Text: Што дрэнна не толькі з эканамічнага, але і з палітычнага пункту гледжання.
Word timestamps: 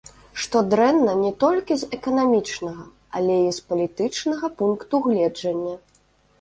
Што 0.43 0.61
дрэнна 0.71 1.13
не 1.23 1.29
толькі 1.43 1.77
з 1.81 1.89
эканамічнага, 1.99 2.87
але 3.21 3.37
і 3.47 3.55
з 3.61 3.69
палітычнага 3.69 4.53
пункту 4.63 5.05
гледжання. 5.09 5.75